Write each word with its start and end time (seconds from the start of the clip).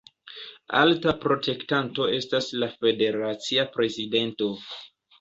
Alta 0.79 1.13
protektanto 1.25 2.09
estas 2.21 2.51
la 2.65 2.73
federacia 2.83 3.71
prezidento. 3.79 4.53